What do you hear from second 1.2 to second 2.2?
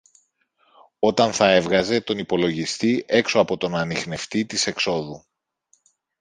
θα έβγαζε τον